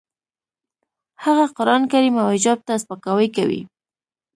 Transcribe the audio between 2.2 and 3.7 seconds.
او حجاب ته سپکاوی کوي